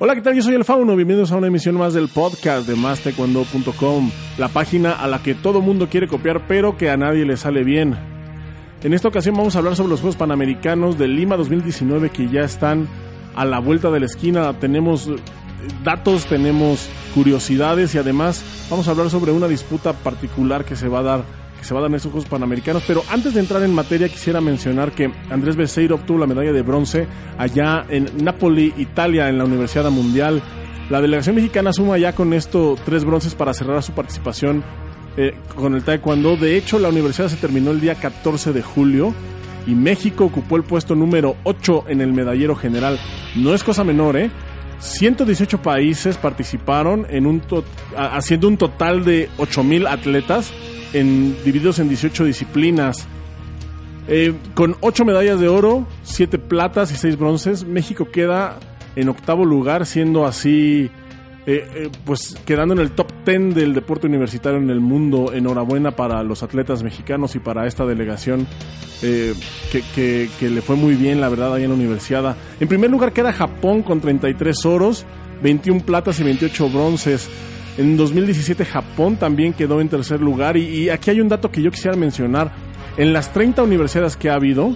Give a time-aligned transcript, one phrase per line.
[0.00, 0.34] Hola, ¿qué tal?
[0.34, 0.96] Yo soy el Fauno.
[0.96, 5.60] Bienvenidos a una emisión más del podcast de mastaekwondo.com, la página a la que todo
[5.60, 7.94] mundo quiere copiar, pero que a nadie le sale bien.
[8.82, 12.40] En esta ocasión vamos a hablar sobre los Juegos Panamericanos de Lima 2019 que ya
[12.40, 12.88] están
[13.36, 14.58] a la vuelta de la esquina.
[14.58, 15.14] Tenemos eh,
[15.84, 20.98] datos, tenemos curiosidades y además vamos a hablar sobre una disputa particular que se va
[20.98, 21.24] a dar
[21.64, 22.84] que se va a dar en estos Juegos Panamericanos.
[22.86, 26.60] Pero antes de entrar en materia quisiera mencionar que Andrés Becerra obtuvo la medalla de
[26.60, 27.06] bronce
[27.38, 30.42] allá en Napoli, Italia, en la Universidad Mundial.
[30.90, 34.62] La delegación mexicana suma ya con esto tres bronces para cerrar su participación
[35.16, 36.36] eh, con el taekwondo.
[36.36, 39.14] De hecho, la universidad se terminó el día 14 de julio
[39.66, 42.98] y México ocupó el puesto número 8 en el medallero general.
[43.36, 44.30] No es cosa menor, ¿eh?
[44.78, 47.42] 118 países participaron en un
[47.96, 50.52] haciendo un total de 8.000 atletas
[50.92, 53.06] en, divididos en 18 disciplinas.
[54.06, 58.58] Eh, con 8 medallas de oro, 7 platas y 6 bronces, México queda
[58.96, 60.90] en octavo lugar, siendo así,
[61.46, 65.32] eh, eh, pues quedando en el top 10 del deporte universitario en el mundo.
[65.32, 68.46] Enhorabuena para los atletas mexicanos y para esta delegación
[69.00, 72.36] que, que, le fue muy bien, la verdad, ahí en la universidad.
[72.58, 75.04] En primer lugar queda Japón con 33 oros,
[75.42, 77.28] 21 platas y 28 bronces.
[77.76, 81.70] En 2017 Japón también quedó en tercer lugar y, aquí hay un dato que yo
[81.70, 82.52] quisiera mencionar.
[82.96, 84.74] En las 30 universidades que ha habido,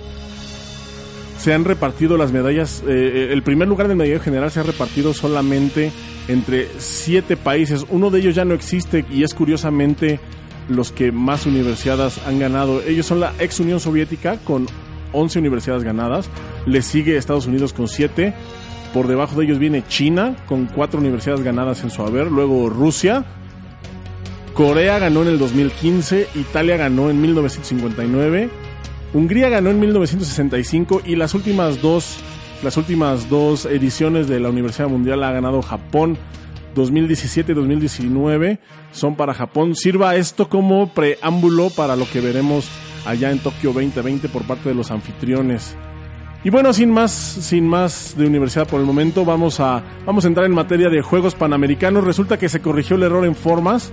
[1.39, 5.15] se han repartido las medallas, eh, el primer lugar del medallero general se ha repartido
[5.15, 5.93] solamente
[6.29, 7.85] entre siete países.
[7.89, 10.21] Uno de ellos ya no existe y es curiosamente
[10.69, 12.83] los que más universidades han ganado.
[12.83, 14.67] Ellos son la ex Unión Soviética con
[15.13, 16.29] 11 universidades ganadas.
[16.67, 18.35] Le sigue Estados Unidos con 7.
[18.93, 22.31] Por debajo de ellos viene China con cuatro universidades ganadas en su haber.
[22.31, 23.25] Luego Rusia.
[24.55, 26.29] Corea ganó en el 2015.
[26.35, 28.51] Italia ganó en 1959.
[29.15, 32.19] Hungría ganó en 1965 y las últimas dos
[32.63, 36.19] las últimas dos ediciones de la Universidad Mundial ha ganado Japón
[36.75, 38.59] 2017 y 2019
[38.93, 39.75] son para Japón.
[39.75, 42.69] Sirva esto como preámbulo para lo que veremos
[43.05, 45.77] allá en Tokio 2020 por parte de los anfitriones.
[46.45, 50.29] Y bueno, sin más, sin más de universidad por el momento, vamos a, vamos a
[50.29, 52.05] entrar en materia de Juegos Panamericanos.
[52.05, 53.93] Resulta que se corrigió el error en formas,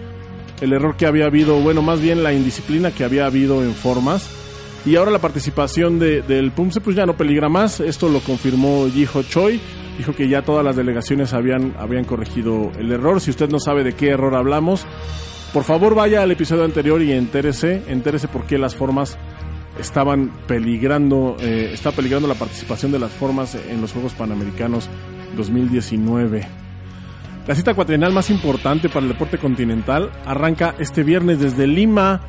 [0.62, 4.30] el error que había habido, bueno, más bien la indisciplina que había habido en formas.
[4.85, 7.79] Y ahora la participación de, del PUMSE pues ya no peligra más.
[7.79, 9.59] Esto lo confirmó Jiho Choi.
[9.97, 13.19] Dijo que ya todas las delegaciones habían, habían corregido el error.
[13.19, 14.85] Si usted no sabe de qué error hablamos,
[15.53, 19.18] por favor vaya al episodio anterior y entérese, entérese por qué las formas
[19.79, 24.90] estaban peligrando, eh, está peligrando la participación de las formas en los Juegos Panamericanos
[25.35, 26.45] 2019.
[27.47, 32.22] La cita cuatrienal más importante para el deporte continental arranca este viernes desde Lima,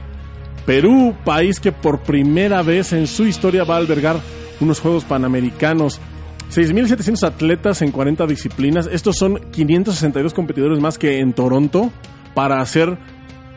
[0.67, 4.21] Perú, país que por primera vez en su historia va a albergar
[4.61, 6.01] unos Juegos Panamericanos.
[6.53, 8.89] 6.700 atletas en 40 disciplinas.
[8.91, 11.91] Estos son 562 competidores más que en Toronto
[12.35, 12.99] para hacer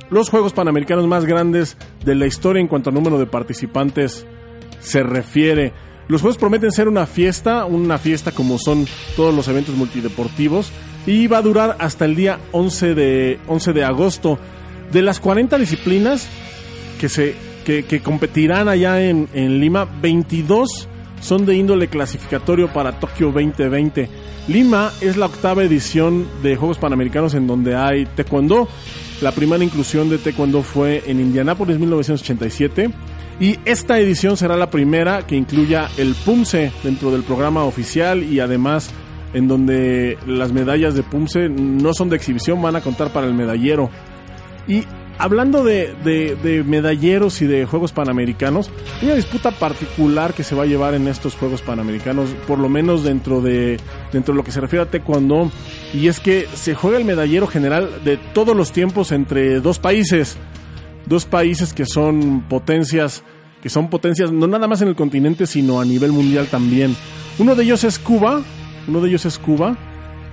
[0.10, 4.26] los Juegos Panamericanos más grandes de la historia en cuanto al número de participantes
[4.80, 5.74] se refiere.
[6.08, 10.72] Los Juegos prometen ser una fiesta, una fiesta como son todos los eventos multideportivos,
[11.06, 14.40] y va a durar hasta el día 11 de, 11 de agosto.
[14.92, 16.28] De las 40 disciplinas
[17.00, 20.88] que, se, que, competirán allá en, en Lima, 22
[21.22, 24.10] son de índole clasificatorio para Tokio 2020.
[24.48, 28.68] Lima es la octava edición de Juegos Panamericanos en donde hay taekwondo,
[29.22, 32.90] la primera inclusión de Taekwondo fue en Indianápolis 1987
[33.42, 38.40] y esta edición será la primera que incluya el PUMSE dentro del programa oficial y
[38.40, 38.92] además
[39.34, 43.34] en donde las medallas de PUMSE no son de exhibición, van a contar para el
[43.34, 43.90] medallero.
[44.68, 44.86] Y
[45.20, 48.72] hablando de, medalleros y de Juegos Panamericanos,
[49.02, 52.70] hay una disputa particular que se va a llevar en estos Juegos Panamericanos, por lo
[52.70, 53.78] menos dentro de,
[54.12, 55.52] dentro de lo que se refiere a Taekwondo,
[55.94, 60.38] y es que se juega el medallero general de todos los tiempos entre dos países,
[61.06, 63.22] dos países que son potencias,
[63.62, 66.96] que son potencias no nada más en el continente, sino a nivel mundial también.
[67.38, 68.42] Uno de ellos es Cuba,
[68.88, 69.78] uno de ellos es Cuba,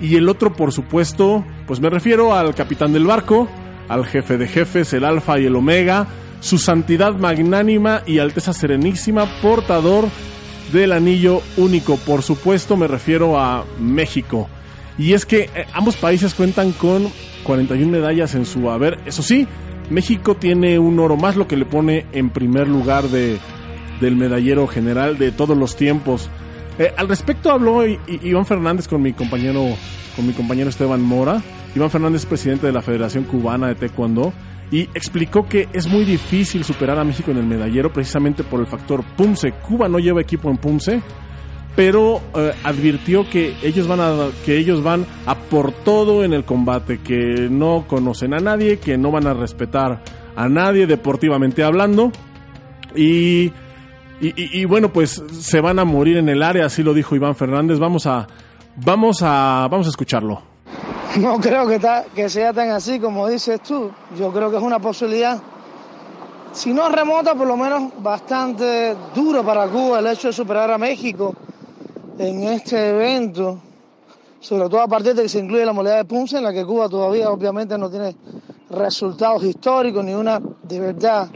[0.00, 3.48] y el otro, por supuesto, pues me refiero al capitán del barco,
[3.88, 6.06] al jefe de jefes, el alfa y el omega,
[6.40, 10.06] su santidad magnánima y alteza serenísima, portador
[10.72, 11.96] del anillo único.
[11.96, 14.48] Por supuesto me refiero a México.
[14.98, 17.08] Y es que eh, ambos países cuentan con
[17.44, 18.98] 41 medallas en su haber.
[19.06, 19.46] Eso sí,
[19.90, 23.38] México tiene un oro más, lo que le pone en primer lugar de,
[24.00, 26.28] del medallero general de todos los tiempos.
[26.78, 29.64] Eh, al respecto habló Iván Fernández con mi compañero,
[30.14, 31.42] con mi compañero Esteban Mora.
[31.76, 34.32] Iván Fernández es presidente de la Federación Cubana de Taekwondo
[34.70, 38.66] y explicó que es muy difícil superar a México en el medallero precisamente por el
[38.66, 39.52] factor PUMSE.
[39.52, 41.02] Cuba no lleva equipo en PUMSE,
[41.76, 46.44] pero eh, advirtió que ellos van a que ellos van a por todo en el
[46.44, 50.02] combate, que no conocen a nadie, que no van a respetar
[50.34, 52.10] a nadie deportivamente hablando
[52.94, 53.52] y
[54.18, 57.78] y, bueno pues se van a morir en el área, así lo dijo Iván Fernández.
[57.78, 58.26] Vamos a
[58.76, 60.55] vamos a vamos a escucharlo.
[61.20, 63.90] No creo que, sea tan así como dices tú.
[64.18, 65.38] Yo creo que es una posibilidad
[66.52, 70.78] si no remota, por lo menos bastante duro para Cuba el hecho de superar a
[70.78, 71.34] México
[72.18, 73.58] en este evento,
[74.40, 76.64] sobre todo a partir de que se incluye la modalidad de Punce, en la que
[76.64, 78.16] Cuba todavía obviamente no tiene
[78.70, 81.28] resultados históricos ni una de verdad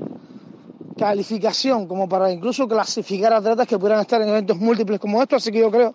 [0.99, 5.53] calificación como para incluso clasificar atletas que pudieran estar en eventos múltiples como estos, así
[5.53, 5.95] que yo creo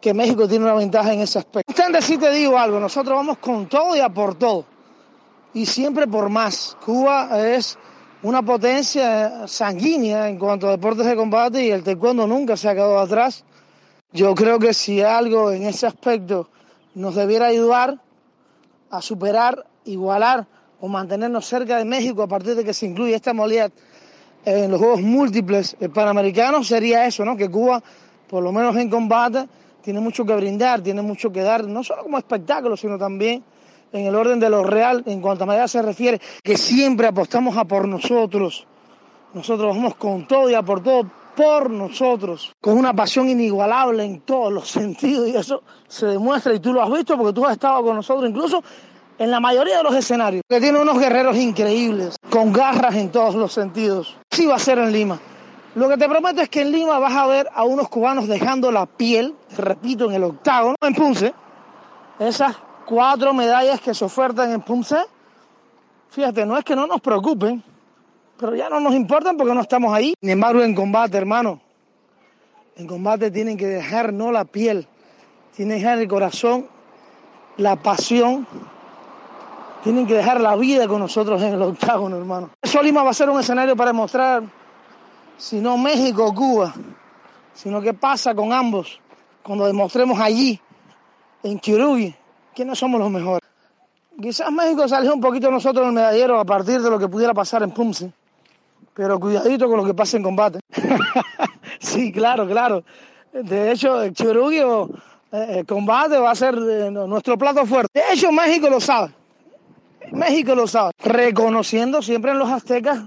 [0.00, 1.70] que México tiene una ventaja en ese aspecto.
[1.70, 4.66] Obstante, sí te digo algo, nosotros vamos con todo y a por todo,
[5.54, 6.76] y siempre por más.
[6.84, 7.78] Cuba es
[8.22, 12.74] una potencia sanguínea en cuanto a deportes de combate y el taekwondo nunca se ha
[12.74, 13.44] quedado atrás.
[14.12, 16.48] Yo creo que si algo en ese aspecto
[16.94, 17.98] nos debiera ayudar
[18.90, 20.46] a superar, igualar
[20.80, 23.72] o mantenernos cerca de México a partir de que se incluye esta modalidad
[24.44, 27.36] en los Juegos Múltiples Panamericanos, sería eso, ¿no?
[27.36, 27.82] Que Cuba,
[28.28, 29.48] por lo menos en combate,
[29.84, 33.44] tiene mucho que brindar, tiene mucho que dar, no solo como espectáculo, sino también
[33.92, 37.56] en el orden de lo real, en cuanto a medida se refiere, que siempre apostamos
[37.56, 38.66] a por nosotros.
[39.34, 44.20] Nosotros vamos con todo y a por todo por nosotros, con una pasión inigualable en
[44.20, 47.52] todos los sentidos y eso se demuestra y tú lo has visto porque tú has
[47.52, 48.62] estado con nosotros incluso
[49.18, 53.36] en la mayoría de los escenarios, que tiene unos guerreros increíbles, con garras en todos
[53.36, 54.16] los sentidos.
[54.30, 55.20] Sí va a ser en Lima.
[55.74, 58.70] Lo que te prometo es que en Lima vas a ver a unos cubanos dejando
[58.70, 61.34] la piel, repito, en el octágono, en Punce,
[62.20, 62.56] esas
[62.86, 64.98] cuatro medallas que se ofertan en Punce,
[66.10, 67.60] fíjate, no es que no nos preocupen,
[68.38, 70.14] pero ya no nos importan porque no estamos ahí.
[70.20, 71.60] Sin embargo, en combate, hermano,
[72.76, 74.86] en combate tienen que dejar no la piel,
[75.56, 76.68] tienen que dejar el corazón,
[77.56, 78.46] la pasión,
[79.82, 82.50] tienen que dejar la vida con nosotros en el octágono, hermano.
[82.62, 84.44] Eso Lima va a ser un escenario para demostrar,
[85.36, 86.74] si no México o Cuba,
[87.52, 89.00] sino qué pasa con ambos
[89.42, 90.58] cuando demostremos allí,
[91.42, 92.14] en Chirugi,
[92.54, 93.46] que no somos los mejores.
[94.20, 97.34] Quizás México salió un poquito nosotros en el medallero a partir de lo que pudiera
[97.34, 98.10] pasar en Pumsi,
[98.94, 100.60] pero cuidadito con lo que pasa en combate.
[101.80, 102.84] sí, claro, claro.
[103.32, 104.90] De hecho, el chirurgio
[105.34, 108.00] eh, el combate va a ser eh, nuestro plato fuerte.
[108.00, 109.12] De hecho, México lo sabe.
[110.12, 110.92] México lo sabe.
[111.02, 113.02] Reconociendo siempre en los aztecas,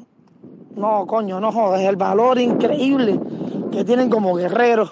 [0.78, 3.20] no, coño, no jodas, el valor increíble
[3.72, 4.92] que tienen como guerreros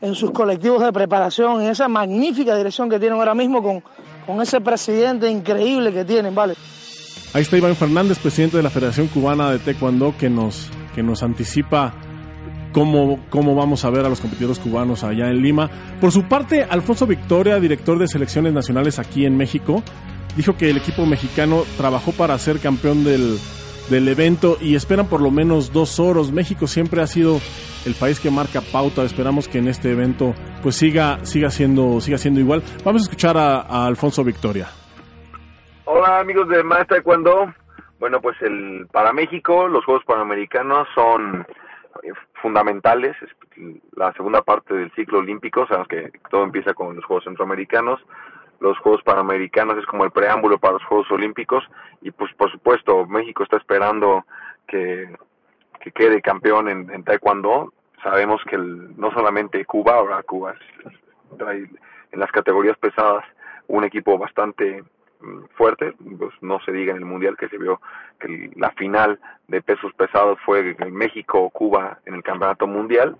[0.00, 3.82] en sus colectivos de preparación, en esa magnífica dirección que tienen ahora mismo con,
[4.26, 6.54] con ese presidente increíble que tienen, ¿vale?
[7.32, 11.22] Ahí está Iván Fernández, presidente de la Federación Cubana de Taekwondo, que nos, que nos
[11.22, 11.94] anticipa
[12.72, 15.68] cómo, cómo vamos a ver a los competidores cubanos allá en Lima.
[16.00, 19.82] Por su parte, Alfonso Victoria, director de selecciones nacionales aquí en México,
[20.36, 23.38] dijo que el equipo mexicano trabajó para ser campeón del,
[23.90, 26.32] del evento y esperan por lo menos dos oros.
[26.32, 27.38] México siempre ha sido
[27.86, 29.02] el país que marca pauta.
[29.02, 32.62] Esperamos que en este evento pues siga, siga siendo, siga siendo igual.
[32.84, 34.68] Vamos a escuchar a, Alfonso Victoria.
[35.84, 37.52] Hola amigos de Maestra Cuando.
[37.98, 41.46] Bueno, pues el, para México los Juegos Panamericanos son
[42.02, 43.16] eh, fundamentales.
[43.96, 48.00] La segunda parte del ciclo olímpico, sabemos que todo empieza con los Juegos Centroamericanos
[48.64, 51.64] los Juegos Panamericanos es como el preámbulo para los Juegos Olímpicos
[52.00, 54.24] y pues por supuesto México está esperando
[54.66, 55.14] que,
[55.80, 57.74] que quede campeón en, en Taekwondo.
[58.02, 60.54] Sabemos que no solamente Cuba, ahora Cuba
[61.38, 61.68] trae
[62.12, 63.24] en las categorías pesadas
[63.66, 64.82] un equipo bastante
[65.20, 67.80] mm, fuerte, pues no se diga en el mundial que se vio
[68.18, 73.16] que la final de pesos pesados fue México-Cuba en el campeonato mundial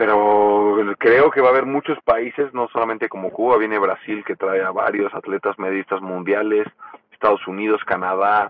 [0.00, 4.34] pero creo que va a haber muchos países, no solamente como Cuba, viene Brasil que
[4.34, 6.66] trae a varios atletas medistas mundiales,
[7.12, 8.48] Estados Unidos, Canadá,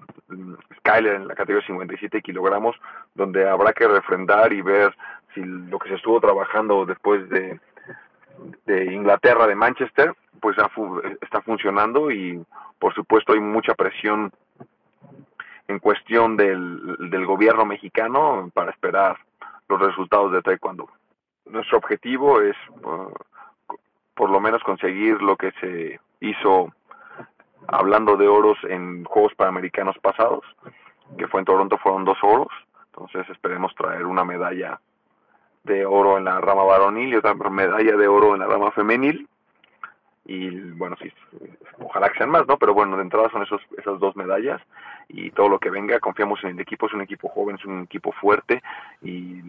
[0.79, 2.77] Skyler en la categoría 57 kilogramos,
[3.17, 4.95] donde habrá que refrendar y ver
[5.35, 7.59] si lo que se estuvo trabajando después de,
[8.67, 10.57] de Inglaterra, de Manchester, pues
[11.21, 12.41] está funcionando y
[12.79, 14.31] por supuesto hay mucha presión
[15.67, 19.17] en cuestión del, del gobierno mexicano para esperar
[19.69, 20.89] los resultados de Taekwondo
[21.51, 22.57] nuestro objetivo es
[24.15, 26.73] por lo menos conseguir lo que se hizo
[27.69, 30.45] hablando de oros en Juegos Panamericanos pasados,
[31.17, 32.49] que fue en Toronto, fueron dos oros,
[32.87, 34.81] entonces esperemos traer una medalla
[35.65, 39.29] de oro en la rama varonil y otra medalla de oro en la rama femenil.
[40.25, 41.13] Y bueno, sí,
[41.81, 42.57] ojalá que sean más, ¿no?
[42.57, 44.61] Pero bueno, de entrada son esos, esas dos medallas
[45.13, 47.83] y todo lo que venga, confiamos en el equipo, es un equipo joven, es un
[47.83, 48.63] equipo fuerte
[49.03, 49.41] y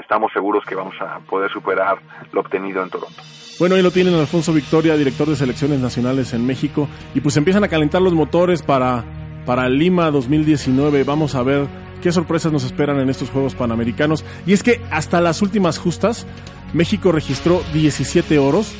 [0.00, 1.98] estamos seguros que vamos a poder superar
[2.32, 3.22] lo obtenido en Toronto.
[3.58, 7.64] Bueno, ahí lo tienen Alfonso Victoria, director de selecciones nacionales en México, y pues empiezan
[7.64, 9.04] a calentar los motores para,
[9.46, 11.04] para Lima 2019.
[11.04, 11.66] Vamos a ver
[12.02, 14.24] qué sorpresas nos esperan en estos Juegos Panamericanos.
[14.44, 16.26] Y es que hasta las últimas justas,
[16.72, 18.74] México registró 17 oros,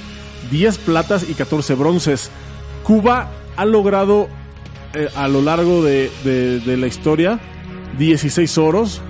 [0.50, 2.32] 10 platas y 14 bronces.
[2.82, 4.28] Cuba ha logrado
[4.94, 7.40] eh, a lo largo de, de, la historia
[7.98, 9.00] 16 oros,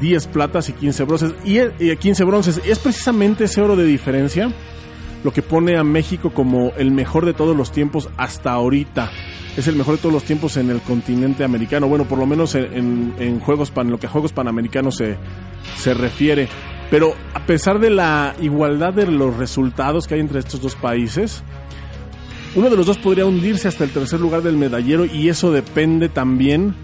[0.00, 1.34] 10 platas y 15 bronces.
[1.44, 4.50] Y, y 15 bronces es precisamente ese oro de diferencia
[5.24, 9.10] lo que pone a México como el mejor de todos los tiempos hasta ahorita.
[9.56, 11.88] Es el mejor de todos los tiempos en el continente americano.
[11.88, 15.16] Bueno, por lo menos en, juegos pan, lo que a Juegos Panamericanos se,
[15.78, 16.48] se refiere.
[16.90, 21.42] Pero a pesar de la igualdad de los resultados que hay entre estos dos países,
[22.54, 26.08] uno de los dos podría hundirse hasta el tercer lugar del medallero y eso depende
[26.08, 26.74] también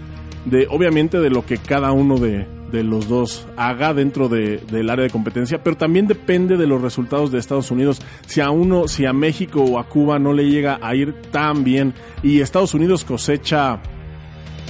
[0.45, 5.03] de, obviamente, de lo que cada uno de, de los dos haga dentro del área
[5.03, 8.01] de competencia, pero también depende de los resultados de Estados Unidos.
[8.25, 11.63] Si a uno, si a México o a Cuba no le llega a ir tan
[11.63, 13.79] bien y Estados Unidos cosecha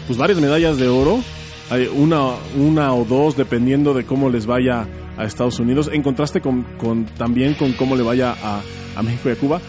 [0.07, 1.19] pues varias medallas de oro,
[1.95, 6.63] una, una o dos dependiendo de cómo les vaya a Estados Unidos, en contraste con,
[6.77, 8.61] con también con cómo le vaya a,
[8.95, 9.61] a México y a Cuba.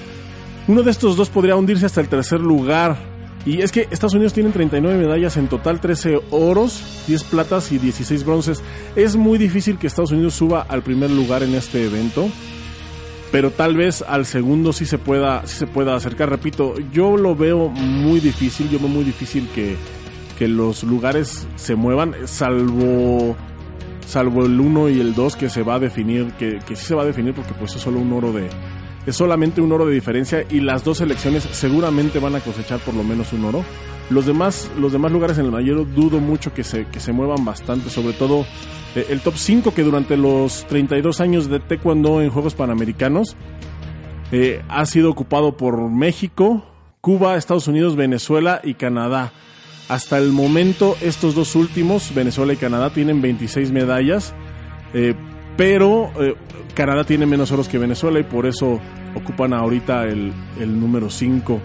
[0.68, 2.96] Uno de estos dos podría hundirse hasta el tercer lugar
[3.44, 7.78] y es que Estados Unidos tiene 39 medallas en total, 13 oros, 10 platas y
[7.78, 8.62] 16 bronces.
[8.94, 12.28] Es muy difícil que Estados Unidos suba al primer lugar en este evento,
[13.32, 16.30] pero tal vez al segundo sí se pueda, sí se pueda acercar.
[16.30, 19.76] Repito, yo lo veo muy difícil, yo veo muy difícil que,
[20.38, 23.36] que los lugares se muevan, salvo
[24.06, 26.94] salvo el 1 y el 2 que se va a definir, que, que sí se
[26.94, 28.48] va a definir porque pues es solo un oro de,
[29.06, 32.94] es solamente un oro de diferencia y las dos selecciones seguramente van a cosechar por
[32.94, 33.64] lo menos un oro.
[34.10, 37.44] Los demás, los demás lugares en el mayor dudo mucho que se, que se muevan
[37.44, 38.44] bastante, sobre todo
[38.94, 43.36] eh, el top 5 que durante los 32 años de Taekwondo en Juegos Panamericanos
[44.30, 46.64] eh, ha sido ocupado por México,
[47.00, 49.32] Cuba, Estados Unidos, Venezuela y Canadá.
[49.88, 54.34] Hasta el momento estos dos últimos, Venezuela y Canadá, tienen 26 medallas.
[54.94, 55.14] Eh,
[55.56, 56.34] pero eh,
[56.74, 58.80] Canadá tiene menos oros que Venezuela y por eso
[59.14, 61.60] ocupan ahorita el, número 5.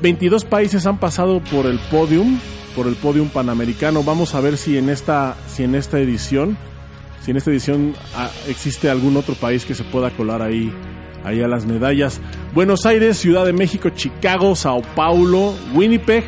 [0.00, 2.38] 22 eh, países han pasado por el podium,
[2.74, 4.02] por el podium panamericano.
[4.02, 6.56] Vamos a ver si en esta, si en esta edición,
[7.20, 10.72] si en esta edición ah, existe algún otro país que se pueda colar ahí,
[11.24, 12.20] ahí a las medallas.
[12.54, 16.24] Buenos Aires, Ciudad de México, Chicago, Sao Paulo, Winnipeg,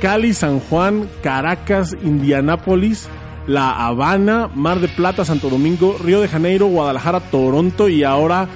[0.00, 3.08] Cali, San Juan, Caracas, Indianápolis,
[3.46, 8.48] la Habana, Mar de Plata, Santo Domingo, Río de Janeiro, Guadalajara, Toronto y ahora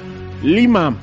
[0.43, 0.97] Lima.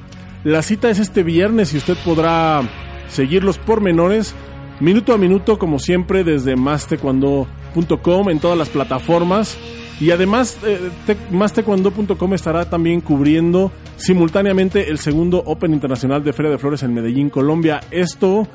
[0.44, 2.62] La cita es este viernes y usted podrá
[3.10, 4.36] seguir los pormenores
[4.80, 9.58] minuto a minuto como siempre desde mastecuando.com en todas las plataformas
[10.00, 10.92] y además eh,
[11.32, 17.30] mastecuando.com estará también cubriendo simultáneamente el segundo Open Internacional de Feria de Flores en Medellín,
[17.30, 17.80] Colombia.
[17.92, 18.48] Esto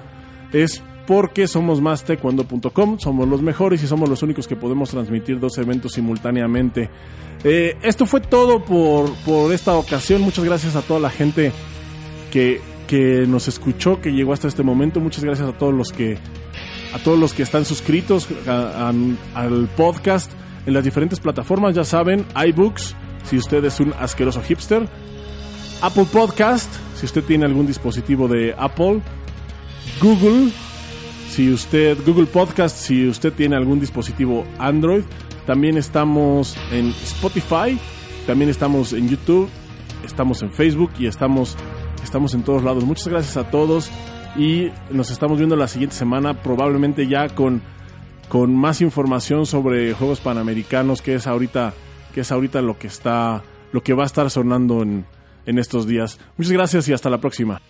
[0.53, 5.41] es porque somos más taekwondo.com, somos los mejores y somos los únicos que podemos transmitir
[5.41, 6.89] dos eventos simultáneamente.
[7.43, 10.23] Eh, esto fue todo por, por esta ocasión.
[10.23, 11.51] Muchas gracias a toda la gente
[12.31, 15.01] que, que nos escuchó, que llegó hasta este momento.
[15.01, 16.17] Muchas gracias a todos los que
[16.95, 20.31] a todos los que están suscritos al podcast
[20.65, 21.75] en las diferentes plataformas.
[21.75, 24.89] Ya saben, iBooks, si usted es un asqueroso hipster.
[25.83, 29.01] Apple Podcast, si usted tiene algún dispositivo de Apple.
[30.01, 30.53] Google,
[31.31, 35.05] si usted, Google Podcast, si usted tiene algún dispositivo Android,
[35.47, 37.79] también estamos en Spotify,
[38.27, 39.49] también estamos en YouTube,
[40.05, 41.57] estamos en Facebook y estamos,
[42.03, 42.85] estamos en todos lados.
[42.85, 43.93] Muchas gracias a todos
[44.37, 47.63] y nos estamos viendo la siguiente semana, probablemente ya con,
[48.29, 51.75] con más información sobre Juegos Panamericanos, que es ahorita,
[52.13, 55.07] que es ahorita lo que está, lo que va a estar sonando en,
[55.47, 56.19] en estos días.
[56.37, 57.61] Muchas gracias y hasta la próxima.